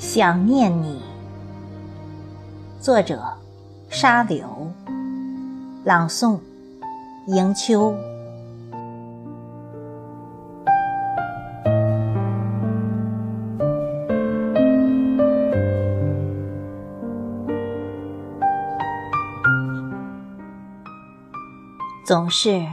[0.00, 0.98] 想念你。
[2.80, 3.22] 作者：
[3.90, 4.72] 沙柳。
[5.84, 6.38] 朗诵：
[7.26, 7.94] 迎秋。
[22.06, 22.64] 总是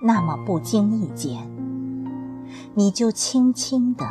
[0.00, 1.50] 那么不经意间，
[2.74, 4.06] 你就轻轻地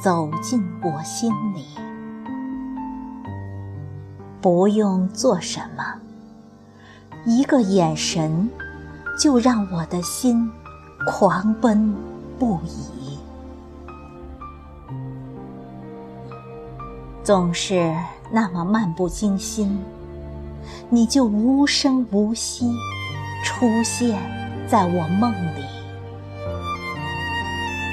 [0.00, 1.66] 走进我心里，
[4.42, 5.84] 不用做什么，
[7.24, 8.50] 一个眼神
[9.16, 10.50] 就让我的心
[11.06, 11.94] 狂奔
[12.40, 13.16] 不已。
[17.22, 17.94] 总是
[18.32, 19.80] 那么漫不经心，
[20.90, 22.74] 你就无声无息。
[23.44, 24.20] 出现
[24.68, 25.64] 在我梦里，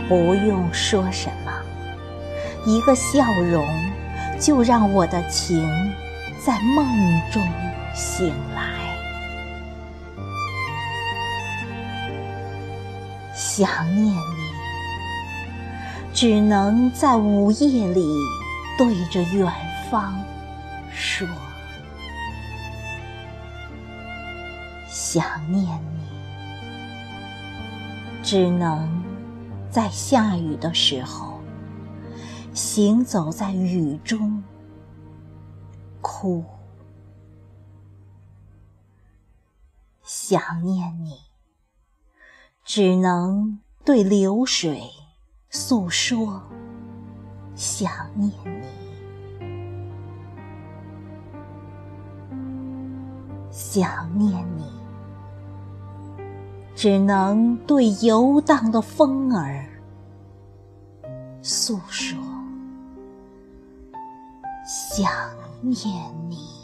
[0.08, 1.52] 不用说什么，
[2.66, 3.66] 一个笑容
[4.40, 5.68] 就让我的情
[6.44, 6.88] 在梦
[7.32, 7.46] 中
[7.94, 8.70] 醒来。
[13.36, 14.14] 想念你，
[16.14, 18.06] 只能在午夜里
[18.78, 19.52] 对着远
[19.92, 20.14] 方
[20.94, 21.28] 说。
[24.88, 26.04] 想念你，
[28.24, 28.88] 只能
[29.70, 31.40] 在下雨的时候，
[32.54, 34.42] 行走在雨中
[36.02, 36.44] 哭。
[40.04, 41.20] 想念你，
[42.64, 44.82] 只能对流水
[45.50, 46.42] 诉说
[47.56, 48.68] 想念你。
[53.52, 54.66] 想念你，
[56.76, 59.68] 只能对游荡的风儿
[61.42, 62.18] 诉说
[64.66, 65.12] 想
[65.62, 65.76] 念
[66.30, 66.59] 你。